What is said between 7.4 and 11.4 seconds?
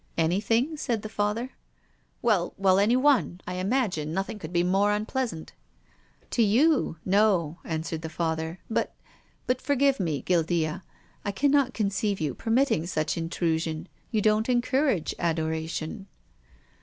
answered the Father." But— forgive me, Guildea, I